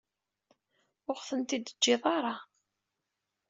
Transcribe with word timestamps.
Ur 1.09 1.15
aɣ-ten-id-teǧǧiḍ 1.17 2.03
ara. 2.15 2.35